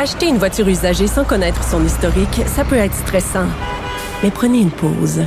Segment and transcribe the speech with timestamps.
[0.00, 3.48] Acheter une voiture usagée sans connaître son historique, ça peut être stressant.
[4.22, 5.24] Mais prenez une pause.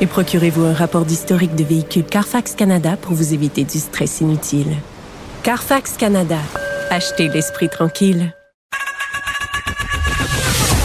[0.00, 4.76] Et procurez-vous un rapport d'historique de véhicule Carfax Canada pour vous éviter du stress inutile.
[5.42, 6.38] Carfax Canada.
[6.88, 8.32] Achetez l'esprit tranquille.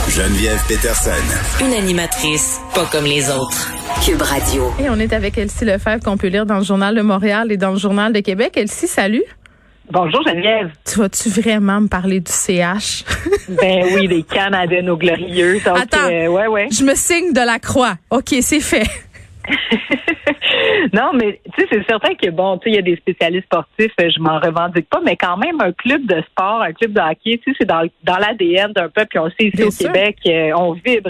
[0.09, 1.11] Geneviève Peterson.
[1.63, 3.71] Une animatrice pas comme les autres.
[4.03, 4.73] Cube Radio.
[4.79, 7.57] Et on est avec Elsie Lefebvre qu'on peut lire dans le Journal de Montréal et
[7.57, 8.53] dans le Journal de Québec.
[8.55, 9.25] Elsie, salut.
[9.91, 10.71] Bonjour Geneviève.
[10.85, 13.03] Tu vas-tu vraiment me parler du CH?
[13.49, 15.57] ben oui, des Canadiens glorieux.
[15.65, 16.67] Attends, euh, ouais, ouais.
[16.71, 17.95] je me signe de la croix.
[18.11, 18.85] OK, c'est fait.
[20.93, 23.45] non, mais tu sais, c'est certain que bon, tu sais, il y a des spécialistes
[23.45, 26.93] sportifs, euh, je m'en revendique pas, mais quand même un club de sport, un club
[26.93, 29.07] de hockey, tu sais, c'est dans, dans l'ADN d'un peuple.
[29.09, 31.09] Puis on sait ici au Québec, euh, on vibre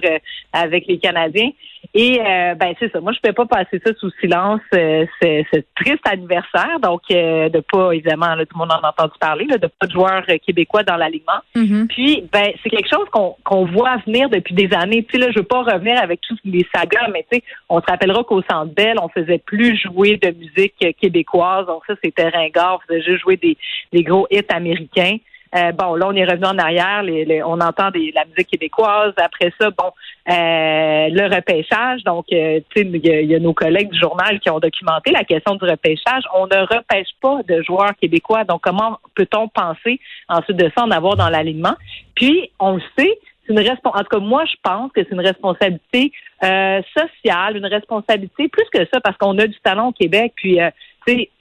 [0.53, 1.49] avec les Canadiens.
[1.93, 2.99] Et euh, ben c'est ça.
[2.99, 4.61] Moi, je peux pas passer ça sous silence.
[4.75, 6.79] Euh, c'est triste anniversaire.
[6.81, 9.67] Donc, euh, de pas évidemment, là, tout le monde en a entendu parler, là, de
[9.67, 11.41] pas de joueurs québécois dans l'alignement.
[11.55, 11.87] Mm-hmm.
[11.87, 15.03] Puis, ben c'est quelque chose qu'on qu'on voit venir depuis des années.
[15.05, 17.81] Tu sais, là, je veux pas revenir avec tous les sagas, mais tu sais, on
[17.81, 21.65] se rappellera qu'au Centre Bell, on faisait plus jouer de musique québécoise.
[21.65, 22.79] Donc ça, c'était ringard.
[22.81, 23.57] On faisait juste jouer des,
[23.91, 25.17] des gros hits américains.
[25.55, 27.01] Euh, bon, là, on est revenu en arrière.
[27.03, 29.13] Les, on entend des, la musique québécoise.
[29.17, 29.91] Après ça, bon,
[30.29, 32.03] euh, le repêchage.
[32.03, 35.23] Donc, euh, tu sais, il y, a nos collègues du journal qui ont documenté la
[35.23, 36.23] question du repêchage.
[36.35, 38.43] On ne repêche pas de joueurs québécois.
[38.43, 41.75] Donc, comment peut-on penser ensuite de ça en avoir dans l'alignement?
[42.15, 45.25] Puis, on le sait, c'est une en tout cas moi je pense que c'est une
[45.25, 50.59] responsabilité sociale, une responsabilité plus que ça parce qu'on a du talent au Québec puis
[51.07, 51.38] tu sais euh,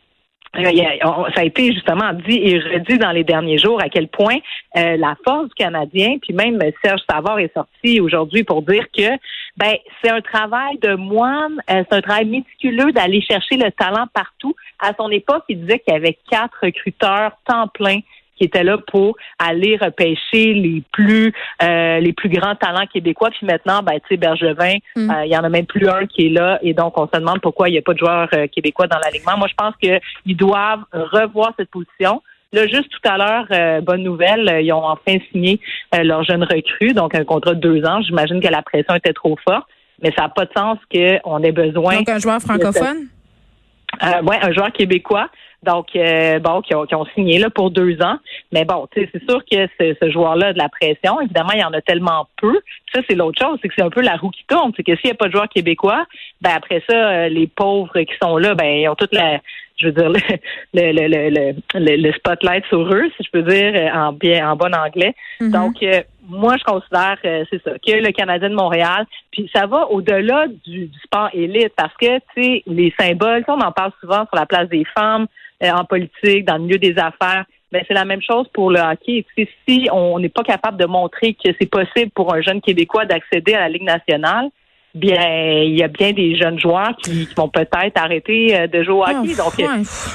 [0.64, 4.36] ça a été justement dit et redit dans les derniers jours à quel point
[4.76, 9.08] euh, la force du Canadien, puis même Serge Savard est sorti aujourd'hui pour dire que
[9.56, 14.06] ben c'est un travail de moine, euh, c'est un travail méticuleux d'aller chercher le talent
[14.12, 14.54] partout.
[14.78, 18.00] À son époque, il disait qu'il y avait quatre recruteurs temps plein
[18.38, 23.30] qui était là pour aller repêcher les plus euh, les plus grands talents québécois.
[23.30, 25.10] Puis maintenant, ben, tu sais, Bergevin, mm.
[25.10, 26.58] euh, il y en a même plus un qui est là.
[26.62, 28.98] Et donc, on se demande pourquoi il n'y a pas de joueurs euh, québécois dans
[28.98, 29.36] l'alignement.
[29.36, 32.22] Moi, je pense qu'ils doivent revoir cette position.
[32.52, 35.60] Là, juste tout à l'heure, bonne nouvelle, ils ont enfin signé
[35.92, 38.00] leur jeune recrue, donc un contrat de deux ans.
[38.00, 39.66] J'imagine que la pression était trop forte,
[40.02, 41.96] mais ça n'a pas de sens qu'on ait besoin.
[41.96, 43.08] Donc un joueur francophone?
[44.02, 45.28] Euh, ouais, un joueur québécois.
[45.64, 48.18] Donc, euh, bon, qui ont, qui ont, signé là pour deux ans.
[48.52, 51.20] Mais bon, c'est sûr que ce, ce joueur-là a de la pression.
[51.20, 52.60] Évidemment, il y en a tellement peu.
[52.94, 54.72] Ça, c'est l'autre chose, c'est que c'est un peu la roue qui tourne.
[54.76, 56.06] C'est que s'il n'y a pas de joueur québécois,
[56.40, 59.40] ben après ça, euh, les pauvres qui sont là, ben ils ont toute la,
[59.78, 60.08] je veux dire,
[60.74, 64.54] le, le, le, le, le spotlight sur eux, si je peux dire en bien, en
[64.54, 65.14] bon anglais.
[65.40, 65.50] Mm-hmm.
[65.50, 69.88] Donc, euh, moi, je considère, c'est ça, que le Canadien de Montréal, puis ça va
[69.90, 74.26] au-delà du, du, sport élite, parce que, tu sais, les symboles, on en parle souvent
[74.26, 75.26] sur la place des femmes, euh,
[75.62, 77.44] en politique, dans le milieu des affaires.
[77.70, 79.26] Ben, c'est la même chose pour le hockey.
[79.68, 83.52] si on n'est pas capable de montrer que c'est possible pour un jeune Québécois d'accéder
[83.54, 84.48] à la Ligue nationale,
[84.94, 88.94] bien, il y a bien des jeunes joueurs qui, vont peut-être arrêter euh, de jouer
[88.94, 89.34] au hockey.
[89.34, 89.60] Donc,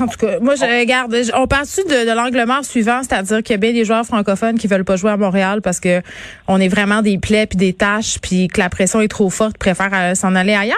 [0.02, 3.54] en tout cas, moi, je regarde, on part-tu de, de l'angle mort suivant, c'est-à-dire qu'il
[3.54, 6.02] y a bien des joueurs francophones qui veulent pas jouer à Montréal parce que
[6.48, 9.58] on est vraiment des plaies puis des tâches puis que la pression est trop forte,
[9.58, 10.78] préfèrent euh, s'en aller ailleurs?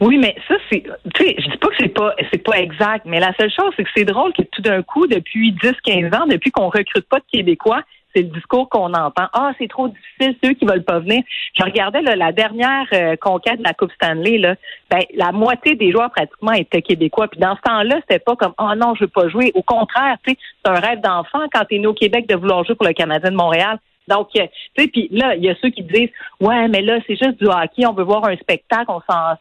[0.00, 0.82] Oui, mais ça, c'est,
[1.14, 3.72] tu sais, je dis pas que c'est pas, c'est pas exact, mais la seule chose,
[3.76, 7.08] c'est que c'est drôle que tout d'un coup, depuis 10, 15 ans, depuis qu'on recrute
[7.08, 7.82] pas de Québécois,
[8.14, 9.28] c'est le discours qu'on entend.
[9.32, 11.22] Ah, c'est trop difficile, ceux qui veulent pas venir.
[11.54, 14.54] Je regardais la dernière euh, conquête de la Coupe Stanley, là,
[14.90, 17.28] ben, la moitié des joueurs pratiquement étaient québécois.
[17.28, 19.52] Puis dans ce temps-là, c'était pas comme oh, non, je veux pas jouer.
[19.54, 22.36] Au contraire, tu sais, c'est un rêve d'enfant quand tu es né au Québec de
[22.36, 23.78] vouloir jouer pour le Canadien de Montréal.
[24.08, 26.98] Donc, euh, tu sais, puis là, il y a ceux qui disent, ouais, mais là,
[27.06, 29.34] c'est juste du hockey, on veut voir un spectacle, on s'en,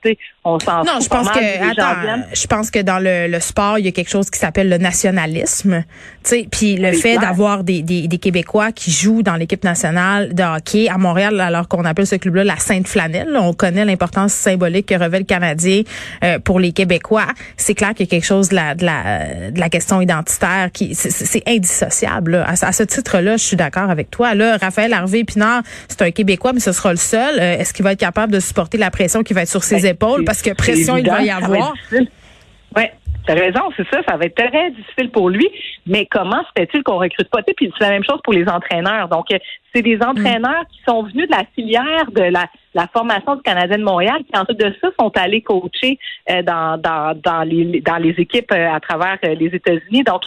[0.44, 0.84] on s'en.
[0.84, 3.92] Non, je pense que, attends, je pense que dans le, le, sport, il y a
[3.92, 5.84] quelque chose qui s'appelle le nationalisme,
[6.24, 10.34] tu sais, puis le fait d'avoir des, des, des, Québécois qui jouent dans l'équipe nationale
[10.34, 14.34] de hockey à Montréal, alors qu'on appelle ce club-là la Sainte Flanelle, on connaît l'importance
[14.34, 15.84] symbolique que revêt le Canadien
[16.24, 17.28] euh, pour les Québécois.
[17.58, 20.72] C'est clair qu'il y a quelque chose de la, de la, de la question identitaire
[20.74, 22.36] qui, c'est indissociable.
[22.36, 24.34] À, à, ce titre-là, je suis d'accord avec toi.
[24.34, 27.40] Là, Raphaël Harvey Pinard, c'est un Québécois, mais ce sera le seul.
[27.40, 29.81] Euh, est-ce qu'il va être capable de supporter la pression qui va être sur ses
[29.81, 30.23] ben, épaules?
[30.25, 31.73] Parce que pression, il va y avoir.
[31.91, 32.84] Oui,
[33.25, 35.49] tu as raison, c'est ça, ça va être très difficile pour lui.
[35.87, 37.41] Mais comment se fait-il qu'on recrute pas?
[37.41, 39.07] Puis c'est la même chose pour les entraîneurs.
[39.07, 39.37] Donc, euh,
[39.73, 43.78] c'est des entraîneurs qui sont venus de la filière de la, la formation du Canadien
[43.78, 45.97] de Montréal, qui ensuite de ça sont allés coacher
[46.29, 50.03] euh, dans, dans, dans, les, dans les équipes à travers les États-Unis.
[50.03, 50.23] Donc,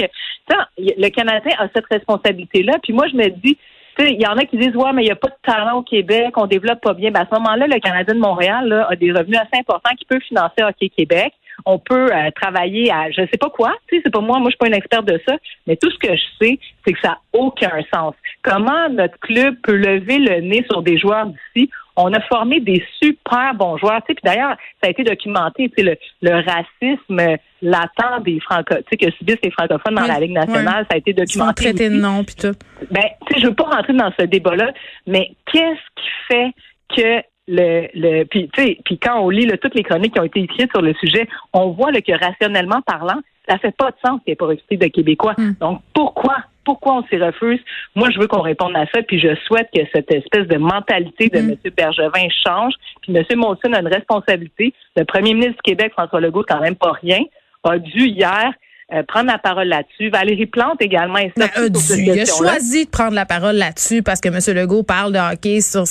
[0.78, 2.78] le Canadien a cette responsabilité-là.
[2.82, 3.58] Puis moi, je me dis,
[3.98, 5.82] il y en a qui disent ouais, mais il n'y a pas de talent au
[5.82, 7.10] Québec, on développe pas bien.
[7.10, 10.20] Ben, à ce moment-là, le Canadien de Montréal a des revenus assez importants qui peuvent
[10.20, 11.32] financer Hockey Québec.
[11.66, 13.74] on peut euh, travailler à je sais pas quoi.
[13.88, 15.36] Tu sais, c'est pas moi, moi je suis pas une experte de ça,
[15.66, 18.14] mais tout ce que je sais, c'est que ça n'a aucun sens.
[18.42, 21.70] Comment notre club peut lever le nez sur des joueurs d'ici?
[22.00, 24.00] On a formé des super bons joueurs.
[24.06, 29.96] Puis d'ailleurs, ça a été documenté, le, racisme latent des franco, que subissent les francophones
[29.96, 31.64] dans la Ligue nationale, ça a été documenté.
[31.64, 32.54] traité de nom, puis tout.
[32.92, 33.02] Ben,
[33.36, 34.72] je veux pas rentrer dans ce débat-là,
[35.08, 36.52] mais qu'est-ce qui fait
[36.96, 40.24] que le, le puis tu sais puis quand on lit toutes les chroniques qui ont
[40.24, 44.20] été écrites sur le sujet, on voit que rationnellement parlant, ça fait pas de sens
[44.20, 45.34] qu'il n'y ait pas recruté de Québécois.
[45.36, 45.54] Hmm.
[45.60, 46.36] Donc pourquoi
[46.68, 47.60] pourquoi on s'y refuse
[47.94, 51.30] Moi, je veux qu'on réponde à ça, puis je souhaite que cette espèce de mentalité
[51.30, 51.56] de hmm.
[51.64, 51.72] M.
[51.74, 52.74] Bergevin change.
[53.00, 53.24] Puis M.
[53.36, 54.74] Monson a une responsabilité.
[54.94, 57.20] Le Premier ministre du Québec, François Legault, quand même pas rien,
[57.64, 58.52] a dû hier
[58.90, 60.08] euh, prendre la parole là-dessus.
[60.08, 64.28] Valérie Plante également est ben, Il a choisi de prendre la parole là-dessus parce que
[64.28, 64.56] M.
[64.56, 65.84] Legault parle de hockey sur,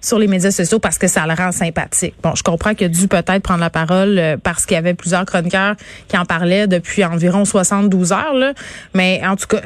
[0.00, 2.14] sur les médias sociaux parce que ça le rend sympathique.
[2.22, 4.94] Bon, je comprends qu'il a dû peut-être prendre la parole euh, parce qu'il y avait
[4.94, 5.74] plusieurs chroniqueurs
[6.08, 8.32] qui en parlaient depuis environ 72 heures.
[8.32, 8.54] Là.
[8.94, 9.60] Mais en tout cas,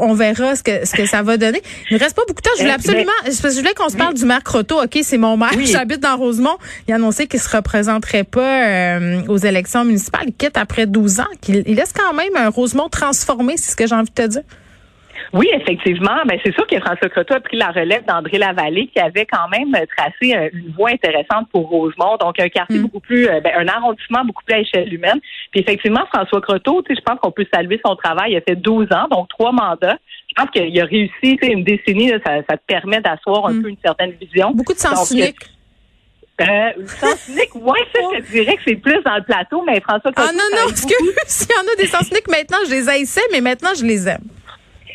[0.00, 1.62] on verra ce que, ce que ça va donner.
[1.90, 2.50] Il ne reste pas beaucoup de temps.
[2.56, 3.12] Je voulais euh, absolument...
[3.24, 4.82] je voulais qu'on se parle du maire Croteau.
[4.82, 5.52] OK, c'est mon maire.
[5.64, 6.58] J'habite dans Rosemont.
[6.88, 8.98] Il a annoncé qu'il se représenterait pas
[9.28, 10.24] aux élections municipales.
[10.26, 11.24] Il quitte après 12 ans.
[11.40, 14.26] Qu'il il laisse quand même un Rosemont transformé, c'est ce que j'ai envie de te
[14.26, 14.42] dire?
[15.32, 16.16] Oui, effectivement.
[16.26, 19.48] Ben, c'est sûr que François Croteau a pris la relève d'André Lavallée, qui avait quand
[19.48, 22.16] même tracé euh, une voie intéressante pour Rosemont.
[22.18, 22.82] Donc, un quartier mm.
[22.82, 25.20] beaucoup plus, euh, ben, un arrondissement beaucoup plus à échelle humaine.
[25.50, 28.32] Puis, effectivement, François Croteau, je pense qu'on peut saluer son travail.
[28.32, 29.98] Il a fait 12 ans, donc trois mandats.
[30.28, 33.62] Je pense qu'il a réussi, une décennie, ça, te permet d'asseoir un mm.
[33.62, 34.52] peu une certaine vision.
[34.52, 35.36] Beaucoup de sens unique.
[36.38, 39.80] Euh, sens unique, ouais, ça, je te dirais que c'est plus dans le plateau, mais
[39.80, 40.94] François Ah non, non, parce que
[41.26, 44.06] s'il y en a des sens uniques, maintenant, je les haïssais, mais maintenant, je les
[44.06, 44.24] aime.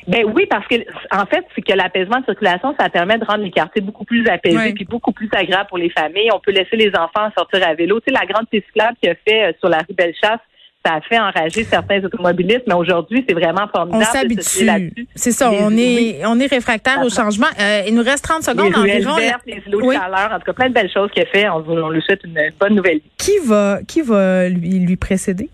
[0.07, 0.75] Ben oui, parce que
[1.11, 4.27] en fait, c'est que l'apaisement de circulation, ça permet de rendre les quartiers beaucoup plus
[4.27, 6.29] apaisés puis beaucoup plus agréables pour les familles.
[6.33, 7.99] On peut laisser les enfants sortir à vélo.
[7.99, 10.39] Tu sais, la grande piste cyclable qu'il a fait euh, sur la rue Bellechasse,
[10.86, 14.04] ça a fait enrager certains automobilistes, mais aujourd'hui, c'est vraiment formidable.
[14.04, 15.07] On s'habitue.
[15.16, 17.48] C'est ça, on est, on est réfractaire au changement.
[17.60, 19.16] Euh, il nous reste 30 secondes les environ.
[19.16, 21.48] Vertes, les îlots de chaleur, en tout cas, plein de belles choses qu'il a fait.
[21.50, 23.01] On, on lui souhaite une bonne nouvelle.
[23.18, 25.50] Qui va, qui va lui, lui précéder?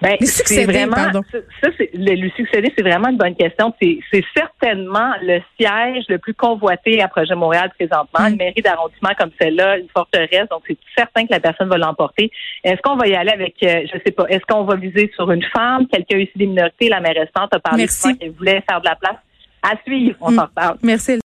[0.00, 0.96] Ben, c'est vraiment,
[1.30, 3.74] Ça, c'est, le, lui succéder, c'est vraiment une bonne question.
[3.80, 3.98] C'est,
[4.36, 8.26] certainement le siège le plus convoité à Projet Montréal présentement.
[8.26, 12.30] Une mairie d'arrondissement comme celle-là, une forteresse, donc c'est certain que la personne va l'emporter.
[12.62, 15.30] Est-ce qu'on va y aller avec, euh, je sais pas, est-ce qu'on va viser sur
[15.30, 18.80] une femme, quelqu'un ici des minorités, la maire restante a parlé de qu'elle voulait faire
[18.80, 19.16] de la place.
[19.62, 20.34] À suivre, on mm.
[20.34, 20.76] s'en reparle.
[20.82, 21.20] Merci.